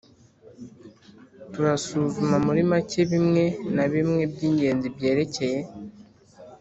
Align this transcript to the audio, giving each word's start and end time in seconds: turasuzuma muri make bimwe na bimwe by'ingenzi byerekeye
turasuzuma 1.51 2.35
muri 2.45 2.61
make 2.71 3.01
bimwe 3.11 3.43
na 3.75 3.85
bimwe 3.93 4.21
by'ingenzi 4.33 4.87
byerekeye 4.95 5.59